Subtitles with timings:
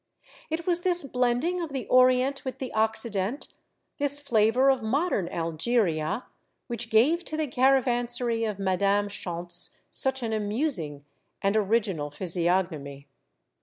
[0.49, 3.49] It was this blending of the Orient with the Occident,
[3.99, 6.23] this flavor of modern Algeria,
[6.65, 11.05] which gave to the caravansary of Madame Schontz such an amusing
[11.43, 13.09] and original physiognomy.